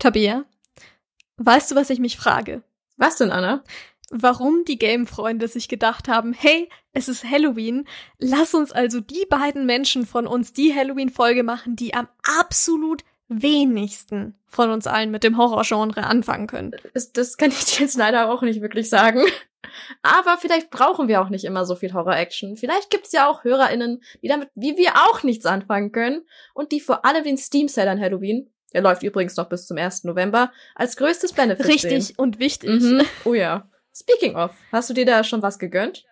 [0.00, 0.44] Tabea,
[1.36, 2.62] weißt du, was ich mich frage?
[2.96, 3.62] Was denn, Anna?
[4.10, 7.86] Warum die Game-Freunde sich gedacht haben, hey, es ist Halloween,
[8.18, 12.08] lass uns also die beiden Menschen von uns die Halloween-Folge machen, die am
[12.40, 16.72] absolut wenigsten von uns allen mit dem Horrorgenre anfangen können.
[16.94, 19.22] Das, das kann ich dir jetzt leider auch nicht wirklich sagen.
[20.02, 22.56] Aber vielleicht brauchen wir auch nicht immer so viel Horror-Action.
[22.56, 26.22] Vielleicht gibt's ja auch HörerInnen, die damit, wie wir auch nichts anfangen können
[26.54, 30.04] und die vor allem den Steam-Sale an Halloween, der läuft übrigens noch bis zum 1.
[30.04, 32.16] November, als größtes Benefit Richtig sehen.
[32.16, 32.82] und wichtig.
[32.82, 33.02] Mhm.
[33.24, 33.68] Oh ja.
[33.94, 36.04] Speaking of, hast du dir da schon was gegönnt?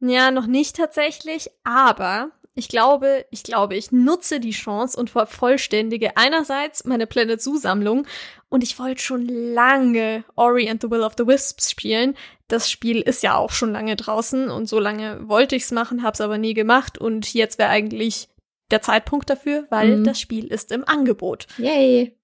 [0.00, 6.16] Ja, noch nicht tatsächlich, aber ich glaube, ich glaube, ich nutze die Chance und vervollständige
[6.16, 8.06] einerseits meine Planet Zoo Sammlung
[8.48, 12.16] und ich wollte schon lange Ori and the Will of the Wisps spielen.
[12.48, 16.20] Das Spiel ist ja auch schon lange draußen und so lange wollte ich's machen, hab's
[16.20, 18.28] aber nie gemacht und jetzt wäre eigentlich
[18.70, 20.04] der Zeitpunkt dafür, weil Mhm.
[20.04, 21.46] das Spiel ist im Angebot.
[21.58, 22.16] Yay.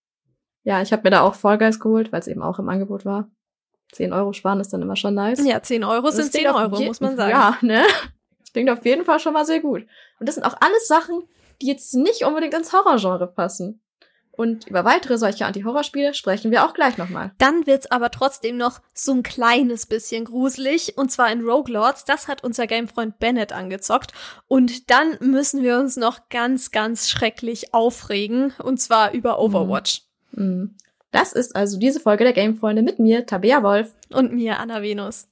[0.62, 3.04] Ja, ich habe mir da auch Fall Guys geholt, weil es eben auch im Angebot
[3.04, 3.30] war.
[3.92, 5.44] 10 Euro sparen ist dann immer schon nice.
[5.44, 7.30] Ja, 10 Euro sind klingt 10 auf Euro, muss man sagen.
[7.30, 7.82] Ja, ne?
[8.52, 9.86] Klingt auf jeden Fall schon mal sehr gut.
[10.20, 11.22] Und das sind auch alles Sachen,
[11.60, 13.82] die jetzt nicht unbedingt ins Horrorgenre passen.
[14.36, 17.32] Und über weitere solche Anti-Horror-Spiele sprechen wir auch gleich nochmal.
[17.38, 20.96] Dann wird's aber trotzdem noch so ein kleines bisschen gruselig.
[20.96, 22.04] Und zwar in Rogue Lords.
[22.04, 24.12] Das hat unser Gamefreund Bennett angezockt.
[24.46, 28.52] Und dann müssen wir uns noch ganz, ganz schrecklich aufregen.
[28.62, 30.02] Und zwar über Overwatch.
[30.32, 30.76] Mhm.
[31.10, 33.94] Das ist also diese Folge der Gamefreunde mit mir, Tabea Wolf.
[34.10, 35.28] Und mir, Anna Venus.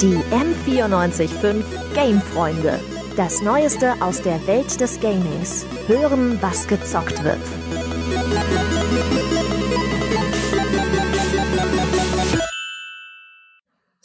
[0.00, 1.60] Die M945
[1.94, 2.97] Gamefreunde.
[3.18, 5.66] Das Neueste aus der Welt des Gamings.
[5.88, 7.40] Hören, was gezockt wird.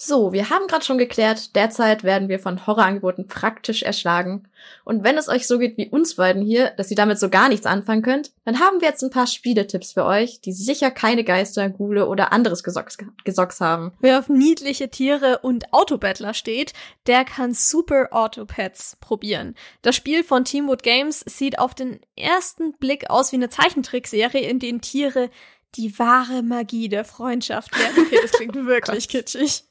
[0.05, 4.49] So, wir haben gerade schon geklärt, derzeit werden wir von Horrorangeboten praktisch erschlagen.
[4.83, 7.47] Und wenn es euch so geht wie uns beiden hier, dass ihr damit so gar
[7.47, 11.23] nichts anfangen könnt, dann haben wir jetzt ein paar Spieletipps für euch, die sicher keine
[11.23, 13.93] Geister, Gule oder anderes Gesocks, Gesocks haben.
[14.01, 16.73] Wer auf niedliche Tiere und Autobattler steht,
[17.07, 19.55] der kann Super Autopets probieren.
[19.83, 24.59] Das Spiel von Teamwood Games sieht auf den ersten Blick aus wie eine Zeichentrickserie, in
[24.59, 25.29] denen Tiere
[25.75, 27.99] die wahre Magie der Freundschaft lernen.
[28.05, 29.63] Okay, das klingt wirklich kitschig.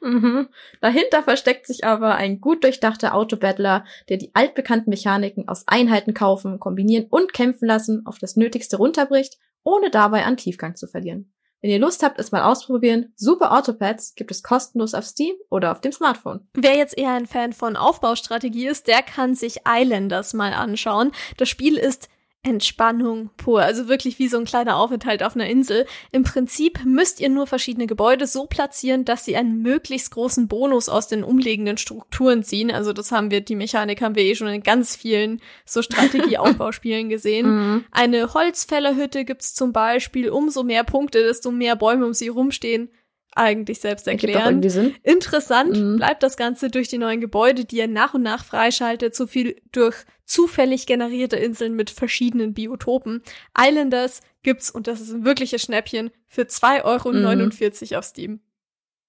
[0.00, 0.48] Mhm.
[0.80, 6.58] Dahinter versteckt sich aber ein gut durchdachter Autobattler, der die altbekannten Mechaniken aus Einheiten kaufen,
[6.58, 11.32] kombinieren und kämpfen lassen auf das Nötigste runterbricht, ohne dabei an Tiefgang zu verlieren.
[11.64, 15.72] Wenn ihr Lust habt, es mal ausprobieren, Super Autopads gibt es kostenlos auf Steam oder
[15.72, 16.46] auf dem Smartphone.
[16.52, 21.12] Wer jetzt eher ein Fan von Aufbaustrategie ist, der kann sich Islanders mal anschauen.
[21.38, 22.10] Das Spiel ist
[22.44, 25.86] Entspannung pur, also wirklich wie so ein kleiner Aufenthalt auf einer Insel.
[26.12, 30.88] Im Prinzip müsst ihr nur verschiedene Gebäude so platzieren, dass sie einen möglichst großen Bonus
[30.88, 32.70] aus den umliegenden Strukturen ziehen.
[32.70, 37.08] Also das haben wir, die Mechanik haben wir eh schon in ganz vielen so Strategieaufbauspielen
[37.08, 37.46] gesehen.
[37.46, 37.84] Mhm.
[37.90, 40.28] Eine Holzfällerhütte gibt's zum Beispiel.
[40.28, 42.90] Umso mehr Punkte, desto mehr Bäume um sie rumstehen.
[43.36, 44.62] Eigentlich selbst erklären.
[45.02, 45.96] Interessant Mhm.
[45.96, 49.60] bleibt das Ganze durch die neuen Gebäude, die ihr nach und nach freischaltet, so viel
[49.72, 53.22] durch zufällig generierte Inseln mit verschiedenen Biotopen.
[53.58, 58.40] Islanders gibt's, und das ist ein wirkliches Schnäppchen, für 2,49 Euro auf Steam.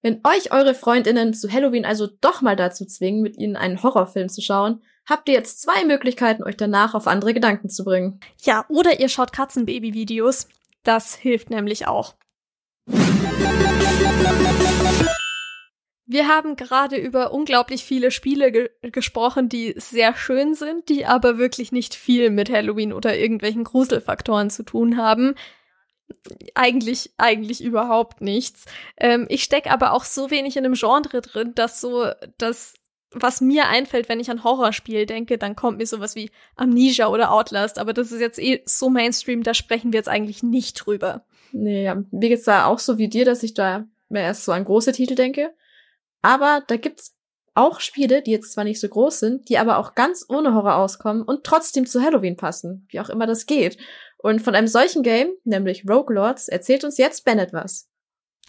[0.02, 4.28] Wenn euch eure Freundinnen zu Halloween also doch mal dazu zwingen, mit ihnen einen Horrorfilm
[4.28, 8.20] zu schauen, habt ihr jetzt zwei Möglichkeiten, euch danach auf andere Gedanken zu bringen.
[8.42, 10.48] Ja, oder ihr schaut Katzenbaby-Videos.
[10.84, 12.14] Das hilft nämlich auch.
[16.08, 21.36] Wir haben gerade über unglaublich viele Spiele ge gesprochen, die sehr schön sind, die aber
[21.36, 25.34] wirklich nicht viel mit Halloween oder irgendwelchen Gruselfaktoren zu tun haben.
[26.54, 28.66] Eigentlich, eigentlich überhaupt nichts.
[28.96, 32.06] Ähm, ich stecke aber auch so wenig in dem Genre drin, dass so
[32.38, 32.74] das,
[33.10, 37.32] was mir einfällt, wenn ich an Horrorspiel denke, dann kommt mir sowas wie Amnesia oder
[37.32, 37.80] Outlast.
[37.80, 41.24] Aber das ist jetzt eh so Mainstream, da sprechen wir jetzt eigentlich nicht drüber.
[41.50, 44.52] Nee, ja, mir geht's da auch so wie dir, dass ich da mehr erst so
[44.52, 45.52] an große Titel denke.
[46.26, 47.16] Aber da gibt's
[47.54, 50.74] auch Spiele, die jetzt zwar nicht so groß sind, die aber auch ganz ohne Horror
[50.74, 53.78] auskommen und trotzdem zu Halloween passen, wie auch immer das geht.
[54.18, 57.88] Und von einem solchen Game, nämlich Rogue Lords, erzählt uns jetzt Bennett was.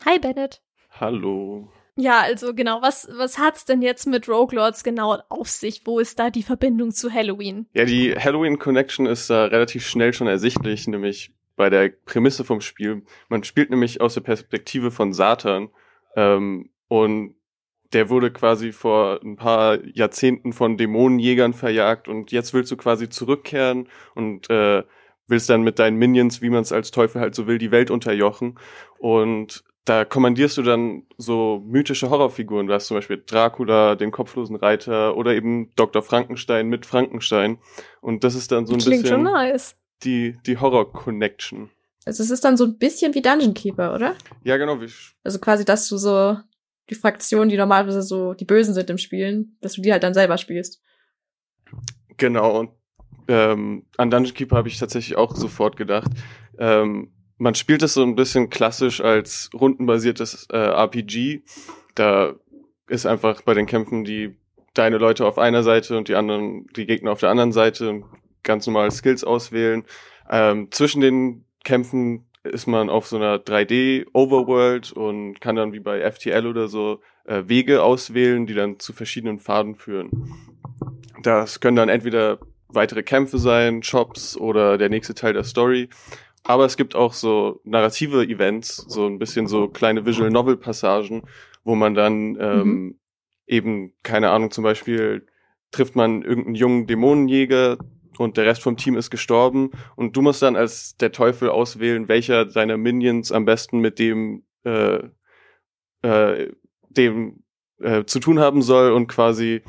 [0.03, 0.63] Hi Bennett.
[0.89, 1.71] Hallo.
[1.95, 5.83] Ja, also genau, was, was hat's denn jetzt mit Rogue Lords genau auf sich?
[5.85, 7.67] Wo ist da die Verbindung zu Halloween?
[7.73, 12.59] Ja, die Halloween Connection ist da relativ schnell schon ersichtlich, nämlich bei der Prämisse vom
[12.59, 13.03] Spiel.
[13.29, 15.69] Man spielt nämlich aus der Perspektive von Satan
[16.15, 17.36] ähm, und
[17.93, 23.09] der wurde quasi vor ein paar Jahrzehnten von Dämonenjägern verjagt und jetzt willst du quasi
[23.09, 24.83] zurückkehren und äh,
[25.27, 27.91] willst dann mit deinen Minions, wie man es als Teufel halt so will, die Welt
[27.91, 28.57] unterjochen.
[28.97, 32.67] Und da kommandierst du dann so mythische Horrorfiguren.
[32.67, 36.01] Du hast zum Beispiel Dracula, den kopflosen Reiter oder eben Dr.
[36.01, 37.59] Frankenstein mit Frankenstein.
[38.01, 39.23] Und das ist dann so ein Klingt bisschen.
[39.23, 39.77] schon nice.
[40.03, 41.69] die, die Horror-Connection.
[42.05, 44.15] Also es ist dann so ein bisschen wie Dungeon Keeper, oder?
[44.43, 44.81] Ja, genau.
[44.81, 44.87] Wie,
[45.23, 46.37] Also quasi, dass du so
[46.89, 50.13] die Fraktionen, die normalerweise so die Bösen sind im Spielen, dass du die halt dann
[50.13, 50.81] selber spielst.
[52.17, 52.59] genau.
[52.59, 52.71] Und
[53.27, 56.11] ähm, an Dungeon Keeper habe ich tatsächlich auch sofort gedacht.
[56.57, 61.43] Ähm, man spielt es so ein bisschen klassisch als rundenbasiertes äh, RPG.
[61.93, 62.35] Da
[62.87, 64.35] ist einfach bei den Kämpfen die
[64.73, 68.03] deine Leute auf einer Seite und die anderen, die Gegner auf der anderen Seite
[68.43, 69.83] ganz normal Skills auswählen.
[70.29, 76.09] Ähm, zwischen den Kämpfen ist man auf so einer 3D-Overworld und kann dann wie bei
[76.09, 80.09] FTL oder so äh, Wege auswählen, die dann zu verschiedenen Pfaden führen.
[81.23, 85.89] Das können dann entweder weitere Kämpfe sein, Shops oder der nächste Teil der Story.
[86.43, 91.23] Aber es gibt auch so narrative Events, so ein bisschen so kleine Visual Novel Passagen,
[91.63, 92.99] wo man dann ähm,
[93.47, 95.25] eben, keine Ahnung, zum Beispiel
[95.71, 97.77] trifft man irgendeinen jungen Dämonenjäger
[98.19, 102.07] und der Rest vom Team ist gestorben und du musst dann als der Teufel auswählen,
[102.07, 104.99] welcher deiner Minions am besten mit dem äh,
[106.01, 106.51] äh,
[106.89, 107.43] dem
[107.79, 109.61] äh, zu tun haben soll und quasi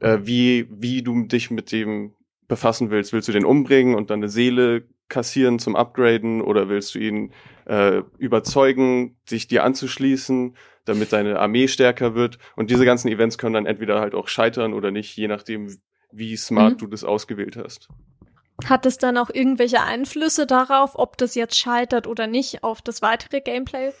[0.00, 2.14] äh, wie wie du dich mit dem
[2.48, 3.12] befassen willst.
[3.12, 7.32] Willst du den umbringen und dann eine Seele kassieren zum Upgraden oder willst du ihn
[7.66, 12.38] äh, überzeugen, sich dir anzuschließen, damit deine Armee stärker wird?
[12.56, 15.68] Und diese ganzen Events können dann entweder halt auch scheitern oder nicht, je nachdem,
[16.12, 16.78] wie smart Mhm.
[16.78, 17.88] du das ausgewählt hast.
[18.66, 23.02] Hat es dann auch irgendwelche Einflüsse darauf, ob das jetzt scheitert oder nicht, auf das
[23.02, 23.92] weitere Gameplay?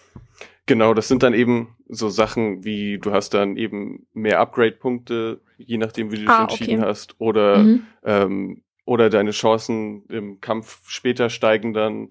[0.66, 5.78] Genau, das sind dann eben so Sachen wie, du hast dann eben mehr Upgrade-Punkte, je
[5.78, 6.86] nachdem, wie du dich Ah, entschieden okay.
[6.86, 7.86] hast, oder Mhm.
[8.04, 12.10] ähm, oder deine Chancen im Kampf später steigen dann.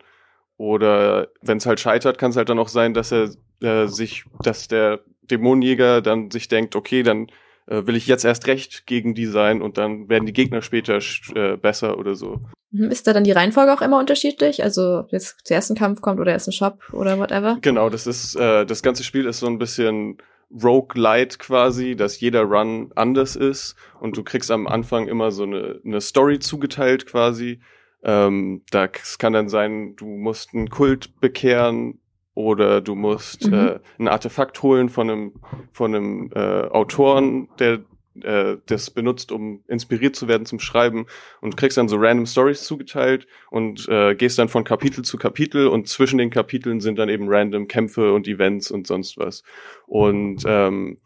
[0.57, 3.30] Oder wenn es halt scheitert, kann es halt dann auch sein, dass er
[3.62, 7.27] äh, sich, dass der Dämonenjäger dann sich denkt, okay, dann
[7.72, 11.00] äh, will ich jetzt erst recht gegen die sein und dann werden die Gegner später
[11.36, 12.42] äh, besser oder so.
[12.72, 12.92] Mhm.
[12.92, 14.62] Ist da dann die Reihenfolge auch immer unterschiedlich?
[14.64, 17.58] Also, ob jetzt zuerst ein Kampf kommt oder erst ein Shop oder whatever?
[17.62, 20.18] Genau, das ist, äh, das ganze Spiel ist so ein bisschen
[20.52, 25.80] Roguelite quasi, dass jeder Run anders ist und du kriegst am Anfang immer so eine,
[25.86, 27.62] eine Story zugeteilt quasi.
[28.04, 32.00] Ähm, da kann dann sein, du musst einen Kult bekehren
[32.33, 33.54] oder du musst Mhm.
[33.54, 35.33] äh, ein Artefakt holen von einem,
[35.72, 37.81] von einem äh, Autoren, der
[38.22, 41.06] äh, das benutzt, um inspiriert zu werden zum Schreiben
[41.39, 45.68] und kriegst dann so random Stories zugeteilt und äh, gehst dann von Kapitel zu Kapitel
[45.68, 49.44] und zwischen den Kapiteln sind dann eben random Kämpfe und Events und sonst was.
[49.88, 50.98] Und ähm,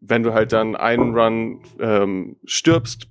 [0.00, 3.08] wenn du halt dann einen Run ähm, stirbst,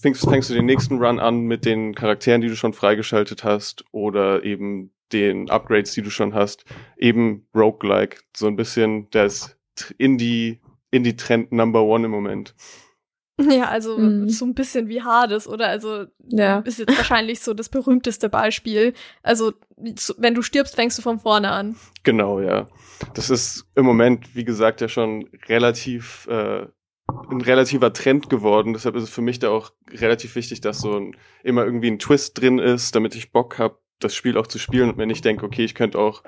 [0.00, 3.84] fängst, fängst du den nächsten Run an mit den Charakteren, die du schon freigeschaltet hast
[3.90, 6.64] oder eben den Upgrades, die du schon hast.
[6.96, 9.56] Eben roguelike, so ein bisschen das
[9.98, 10.60] Indie
[10.90, 12.54] Indie-Trend Number One im Moment.
[13.40, 14.28] Ja, also Mhm.
[14.28, 15.68] so ein bisschen wie Hades, oder?
[15.68, 16.58] Also Ja.
[16.60, 18.94] ist jetzt wahrscheinlich so das berühmteste Beispiel.
[19.22, 19.52] Also
[19.96, 21.76] so- wenn du stirbst, fängst du von vorne an.
[22.02, 22.66] Genau, ja.
[23.14, 26.66] Das ist im Moment, wie gesagt, ja schon relativ äh,
[27.30, 28.72] ein relativer Trend geworden.
[28.72, 32.00] Deshalb ist es für mich da auch relativ wichtig, dass so ein, immer irgendwie ein
[32.00, 35.24] Twist drin ist, damit ich Bock habe, das Spiel auch zu spielen und mir nicht
[35.24, 36.22] denke, okay, ich könnte auch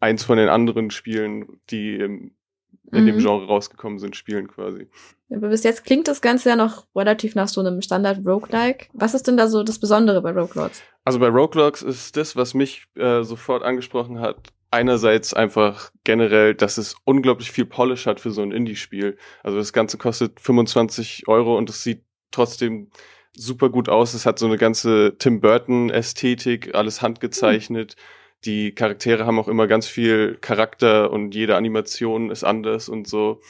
[0.00, 2.32] eins von den anderen Spielen, die im,
[2.90, 3.20] in dem Mhm.
[3.20, 4.88] Genre rausgekommen sind, spielen quasi.
[5.30, 8.88] Aber bis jetzt klingt das Ganze ja noch relativ nach so einem Standard Roguelike.
[8.92, 10.82] Was ist denn da so das Besondere bei Roguelords?
[11.04, 16.78] Also bei Roguelogs ist das, was mich äh, sofort angesprochen hat, einerseits einfach generell, dass
[16.78, 19.16] es unglaublich viel Polish hat für so ein Indie-Spiel.
[19.42, 22.90] Also das Ganze kostet 25 Euro und es sieht trotzdem
[23.34, 24.14] super gut aus.
[24.14, 27.96] Es hat so eine ganze Tim Burton-Ästhetik, alles handgezeichnet.
[28.44, 33.40] Die Charaktere haben auch immer ganz viel Charakter und jede Animation ist anders und so.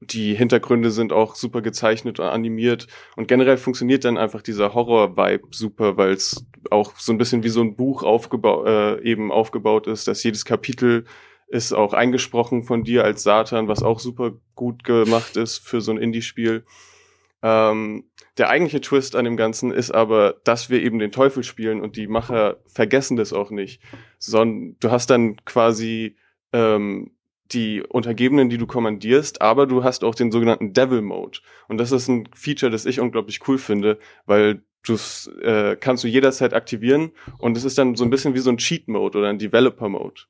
[0.00, 2.88] Die Hintergründe sind auch super gezeichnet und animiert.
[3.16, 7.48] Und generell funktioniert dann einfach dieser Horror-Vibe super, weil es auch so ein bisschen wie
[7.48, 11.04] so ein Buch aufgebaut, äh, eben aufgebaut ist, dass jedes Kapitel
[11.46, 15.92] ist auch eingesprochen von dir als Satan, was auch super gut gemacht ist für so
[15.92, 16.64] ein Indie-Spiel.
[17.42, 18.04] Ähm,
[18.38, 21.96] der eigentliche Twist an dem Ganzen ist aber, dass wir eben den Teufel spielen und
[21.96, 23.82] die Macher vergessen das auch nicht.
[24.18, 26.16] Sondern du hast dann quasi
[26.52, 27.10] ähm,
[27.52, 31.40] die Untergebenen, die du kommandierst, aber du hast auch den sogenannten Devil Mode.
[31.68, 34.96] Und das ist ein Feature, das ich unglaublich cool finde, weil du
[35.42, 38.58] äh, kannst du jederzeit aktivieren und es ist dann so ein bisschen wie so ein
[38.58, 40.22] Cheat Mode oder ein Developer Mode.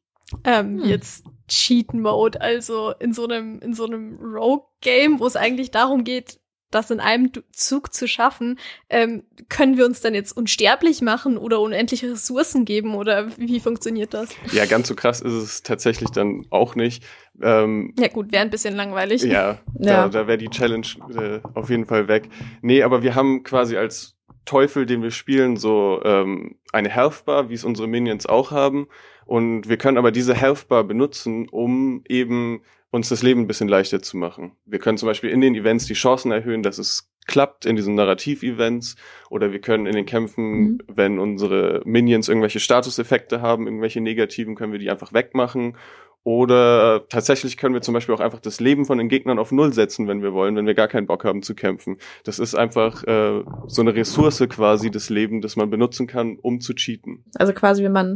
[0.45, 0.85] Ähm, Hm.
[0.85, 5.71] Jetzt Cheat Mode, also in so einem in so einem Rogue Game, wo es eigentlich
[5.71, 6.41] darum geht,
[6.75, 8.59] das in einem Zug zu schaffen,
[8.91, 14.15] ähm, können wir uns dann jetzt unsterblich machen oder unendliche Ressourcen geben oder wie funktioniert
[14.15, 14.31] das?
[14.53, 17.05] Ja, ganz so krass ist es tatsächlich dann auch nicht.
[17.41, 19.23] Ähm, Ja gut, wäre ein bisschen langweilig.
[19.23, 20.03] Ja, Ja.
[20.05, 20.87] da, da wäre die Challenge
[21.17, 22.29] äh, auf jeden Fall weg.
[22.63, 27.49] Nee, aber wir haben quasi als Teufel, den wir spielen, so ähm, eine Health Bar,
[27.49, 28.89] wie es unsere Minions auch haben.
[29.25, 33.69] Und wir können aber diese Health Bar benutzen, um eben uns das Leben ein bisschen
[33.69, 34.53] leichter zu machen.
[34.65, 37.95] Wir können zum Beispiel in den Events die Chancen erhöhen, dass es klappt in diesen
[37.95, 38.97] Narrativ-Events
[39.31, 40.79] oder wir können in den Kämpfen, mhm.
[40.89, 45.77] wenn unsere Minions irgendwelche Statuseffekte haben, irgendwelche negativen, können wir die einfach wegmachen
[46.25, 49.73] oder tatsächlich können wir zum Beispiel auch einfach das Leben von den Gegnern auf Null
[49.73, 51.97] setzen, wenn wir wollen, wenn wir gar keinen Bock haben zu kämpfen.
[52.25, 56.61] Das ist einfach äh, so eine Ressource quasi des Lebens, das man benutzen kann, um
[56.61, 57.25] zu cheaten.
[57.37, 58.07] Also quasi, wenn man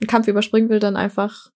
[0.00, 1.50] einen Kampf überspringen will, dann einfach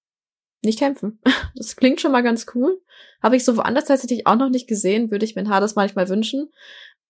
[0.63, 1.21] nicht kämpfen.
[1.55, 2.81] Das klingt schon mal ganz cool.
[3.23, 6.09] Habe ich so woanders tatsächlich auch noch nicht gesehen, würde ich mir in Hades manchmal
[6.09, 6.51] wünschen.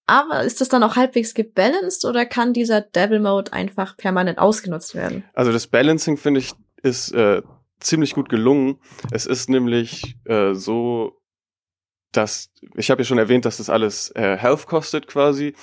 [0.06, 4.94] Aber ist das dann auch halbwegs gebalanced oder kann dieser Devil Mode einfach permanent ausgenutzt
[4.94, 5.24] werden?
[5.32, 7.40] Also das Balancing finde ich ist äh,
[7.80, 8.80] ziemlich gut gelungen.
[9.12, 11.20] Es ist nämlich äh, so,
[12.10, 15.54] dass ich habe ja schon erwähnt, dass das alles äh, Health kostet quasi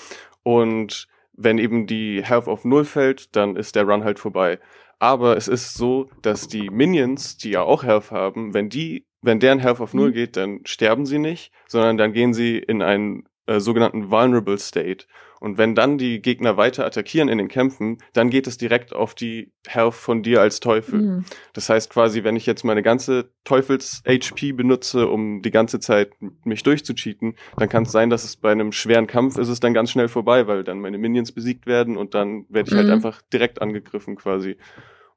[0.43, 4.59] und wenn eben die Health auf Null fällt, dann ist der Run halt vorbei.
[4.99, 9.39] Aber es ist so, dass die Minions, die ja auch Health haben, wenn die, wenn
[9.39, 10.13] deren Health auf Null mhm.
[10.13, 15.07] geht, dann sterben sie nicht, sondern dann gehen sie in einen äh, sogenannten Vulnerable State.
[15.39, 19.15] Und wenn dann die Gegner weiter attackieren in den Kämpfen, dann geht es direkt auf
[19.15, 21.01] die Health von dir als Teufel.
[21.01, 21.25] Mhm.
[21.53, 26.11] Das heißt quasi, wenn ich jetzt meine ganze Teufels-HP benutze, um die ganze Zeit
[26.43, 29.73] mich durchzucheaten, dann kann es sein, dass es bei einem schweren Kampf ist es dann
[29.73, 32.91] ganz schnell vorbei, weil dann meine Minions besiegt werden und dann werde ich halt mhm.
[32.91, 34.57] halt einfach direkt angegriffen quasi.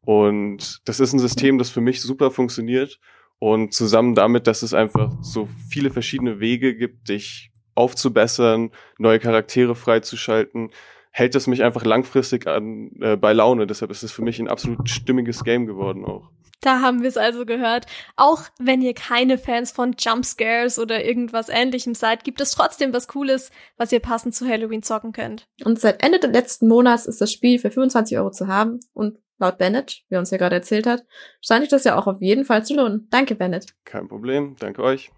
[0.01, 2.99] Und das ist ein System, das für mich super funktioniert.
[3.39, 9.75] Und zusammen damit, dass es einfach so viele verschiedene Wege gibt, dich aufzubessern, neue Charaktere
[9.75, 10.71] freizuschalten,
[11.11, 13.67] hält es mich einfach langfristig an, äh, bei Laune.
[13.67, 16.31] Deshalb ist es für mich ein absolut stimmiges Game geworden auch.
[16.63, 17.87] Da haben wir es also gehört.
[18.17, 23.09] Auch wenn ihr keine Fans von Jumpscares oder irgendwas ähnlichem seid, gibt es trotzdem was
[23.09, 25.49] Cooles, was ihr passend zu Halloween zocken könnt.
[25.65, 28.79] Und seit Ende des letzten Monats ist das Spiel für 25 Euro zu haben.
[28.95, 31.05] Und laut Bennett, wie er uns ja gerade erzählt hat,
[31.41, 33.09] scheint sich das ja auch auf jeden Fall zu lohnen.
[33.11, 33.75] Danke, Bennett.
[33.85, 34.55] Kein Problem.
[34.61, 35.11] Danke euch.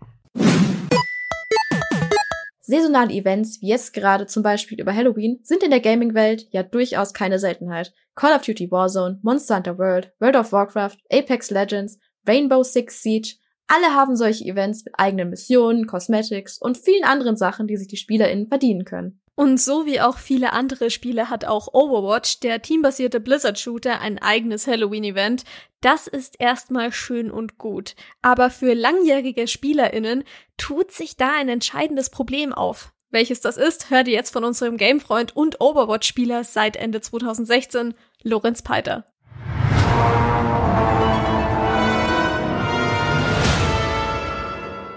[2.66, 7.12] Saisonale Events, wie jetzt gerade zum Beispiel über Halloween, sind in der Gaming-Welt ja durchaus
[7.12, 7.92] keine Seltenheit.
[8.14, 13.34] Call of Duty Warzone, Monster Hunter World, World of Warcraft, Apex Legends, Rainbow Six Siege,
[13.66, 17.96] alle haben solche Events mit eigenen Missionen, Cosmetics und vielen anderen Sachen, die sich die
[17.96, 19.20] SpielerInnen verdienen können.
[19.36, 24.68] Und so wie auch viele andere Spiele hat auch Overwatch, der teambasierte Blizzard-Shooter, ein eigenes
[24.68, 25.42] Halloween-Event.
[25.80, 27.96] Das ist erstmal schön und gut.
[28.22, 30.22] Aber für langjährige SpielerInnen
[30.56, 32.92] tut sich da ein entscheidendes Problem auf.
[33.10, 38.62] Welches das ist, hört ihr jetzt von unserem Gamefreund und Overwatch-Spieler seit Ende 2016, Lorenz
[38.62, 39.04] Peiter.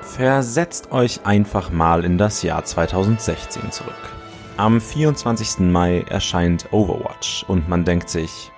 [0.02, 4.17] Versetzt euch einfach mal in das Jahr 2016 zurück.
[4.58, 5.60] Am 24.
[5.60, 8.52] Mai erscheint Overwatch und man denkt sich,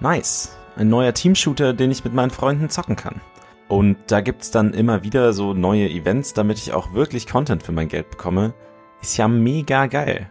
[0.00, 3.20] nice, ein neuer Teamshooter, den ich mit meinen Freunden zocken kann.
[3.68, 7.70] Und da gibt's dann immer wieder so neue Events, damit ich auch wirklich Content für
[7.70, 8.52] mein Geld bekomme.
[9.00, 10.28] Ist ja mega geil.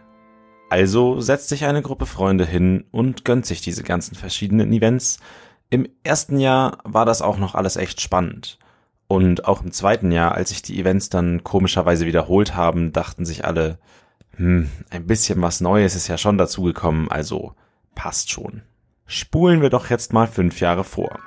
[0.68, 5.20] Also setzt sich eine Gruppe Freunde hin und gönnt sich diese ganzen verschiedenen Events.
[5.70, 8.58] Im ersten Jahr war das auch noch alles echt spannend.
[9.06, 13.46] Und auch im zweiten Jahr, als sich die Events dann komischerweise wiederholt haben, dachten sich
[13.46, 13.78] alle,
[14.36, 17.54] hm, ein bisschen was Neues ist ja schon dazugekommen, also
[17.94, 18.62] passt schon.
[19.06, 21.18] Spulen wir doch jetzt mal fünf Jahre vor.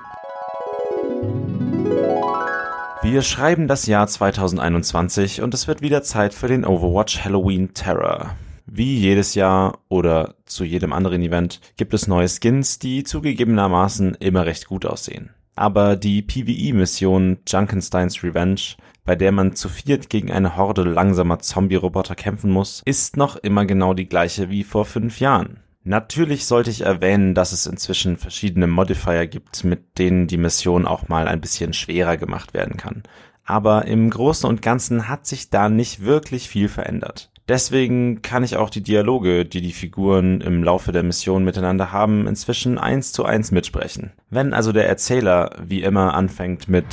[3.04, 8.36] Wir schreiben das Jahr 2021 und es wird wieder Zeit für den Overwatch Halloween Terror.
[8.66, 14.46] Wie jedes Jahr oder zu jedem anderen Event gibt es neue Skins, die zugegebenermaßen immer
[14.46, 15.30] recht gut aussehen.
[15.56, 18.76] Aber die PvE-Mission Junkensteins Revenge
[19.08, 23.66] bei der man zu viert gegen eine Horde langsamer Zombie-Roboter kämpfen muss, ist noch immer
[23.66, 25.62] genau die gleiche wie vor fünf Jahren.
[25.86, 31.08] Natürlich sollte ich erwähnen, dass es inzwischen verschiedene Modifier gibt, mit denen die Mission auch
[31.08, 33.04] mal ein bisschen schwerer gemacht werden kann.
[33.46, 37.32] Aber im Großen und Ganzen hat sich da nicht wirklich viel verändert.
[37.48, 42.27] Deswegen kann ich auch die Dialoge, die die Figuren im Laufe der Mission miteinander haben,
[42.27, 44.12] inzwischen eins zu eins mitsprechen.
[44.30, 46.86] Wenn also der Erzähler wie immer anfängt mit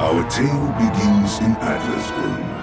[0.00, 2.59] Our tale begins in Atlasburn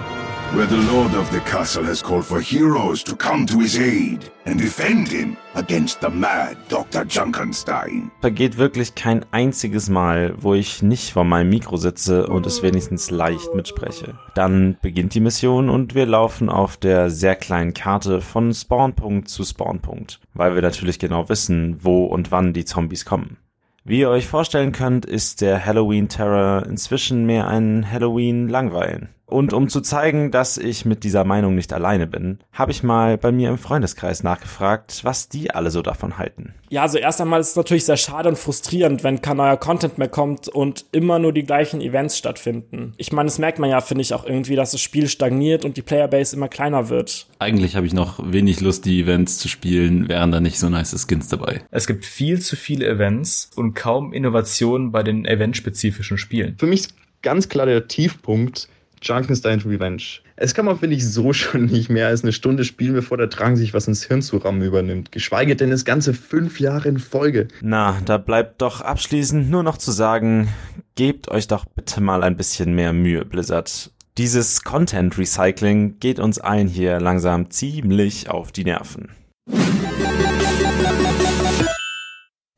[0.54, 4.30] where the lord of the castle has called for heroes to come to his aid
[4.46, 7.04] and defend him against the mad Dr.
[7.04, 8.10] Junkenstein.
[8.20, 13.10] Vergeht wirklich kein einziges Mal, wo ich nicht vor meinem Mikro sitze und es wenigstens
[13.10, 14.18] leicht mitspreche.
[14.34, 19.44] Dann beginnt die Mission und wir laufen auf der sehr kleinen Karte von Spawnpunkt zu
[19.44, 23.36] Spawnpunkt, weil wir natürlich genau wissen, wo und wann die Zombies kommen.
[23.84, 29.08] Wie ihr euch vorstellen könnt, ist der Halloween Terror inzwischen mehr ein Halloween Langweilen.
[29.28, 33.18] Und um zu zeigen, dass ich mit dieser Meinung nicht alleine bin, habe ich mal
[33.18, 36.54] bei mir im Freundeskreis nachgefragt, was die alle so davon halten.
[36.70, 39.98] Ja, also erst einmal ist es natürlich sehr schade und frustrierend, wenn kein neuer Content
[39.98, 42.94] mehr kommt und immer nur die gleichen Events stattfinden.
[42.96, 45.76] Ich meine, das merkt man ja, finde ich, auch irgendwie, dass das Spiel stagniert und
[45.76, 47.26] die Playerbase immer kleiner wird.
[47.38, 51.06] Eigentlich habe ich noch wenig Lust, die Events zu spielen, wären da nicht so nice
[51.06, 51.60] Skins dabei.
[51.70, 56.56] Es gibt viel zu viele Events und kaum Innovationen bei den eventspezifischen Spielen.
[56.58, 58.68] Für mich ist ganz klar der Tiefpunkt
[59.02, 60.20] Junkenstein Revenge.
[60.36, 63.26] Es kann man, finde ich, so schon nicht mehr als eine Stunde spielen, bevor der
[63.28, 65.12] Drang sich was ins Hirn zu rammen übernimmt.
[65.12, 67.48] Geschweige denn das ganze fünf Jahre in Folge.
[67.60, 70.48] Na, da bleibt doch abschließend nur noch zu sagen,
[70.94, 73.90] gebt euch doch bitte mal ein bisschen mehr Mühe, Blizzard.
[74.18, 79.10] Dieses Content Recycling geht uns allen hier langsam ziemlich auf die Nerven.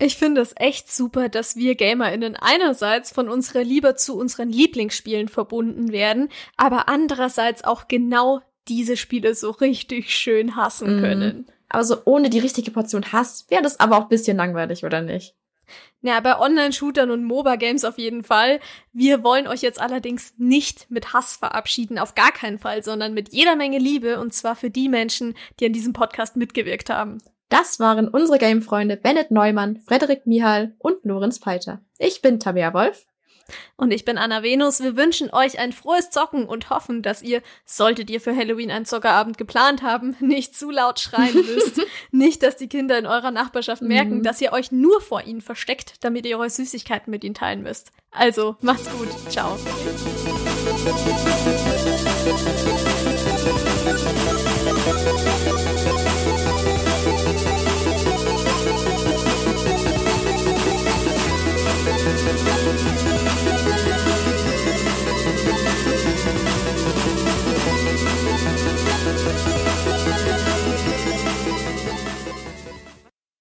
[0.03, 5.29] Ich finde es echt super, dass wir GamerInnen einerseits von unserer Liebe zu unseren Lieblingsspielen
[5.29, 11.01] verbunden werden, aber andererseits auch genau diese Spiele so richtig schön hassen Mhm.
[11.01, 11.47] können.
[11.69, 15.03] Aber so ohne die richtige Portion Hass wäre das aber auch ein bisschen langweilig, oder
[15.03, 15.35] nicht?
[16.01, 18.59] Ja, bei Online-Shootern und MOBA-Games auf jeden Fall.
[18.93, 23.33] Wir wollen euch jetzt allerdings nicht mit Hass verabschieden, auf gar keinen Fall, sondern mit
[23.35, 27.19] jeder Menge Liebe und zwar für die Menschen, die an diesem Podcast mitgewirkt haben.
[27.51, 31.81] Das waren unsere Game-Freunde Bennett Neumann, Frederik Mihal und Lorenz Peiter.
[31.99, 33.05] Ich bin Tabea Wolf.
[33.77, 34.81] Und ich bin Anna Venus.
[34.81, 38.85] Wir wünschen euch ein frohes Zocken und hoffen, dass ihr, solltet ihr für Halloween einen
[38.85, 41.81] Zockerabend geplant haben, nicht zu laut schreien müsst.
[42.13, 44.23] nicht, dass die Kinder in eurer Nachbarschaft merken, Mhm.
[44.23, 47.91] dass ihr euch nur vor ihnen versteckt, damit ihr eure Süßigkeiten mit ihnen teilen müsst.
[48.13, 49.09] Also, macht's gut.
[49.29, 49.59] Ciao.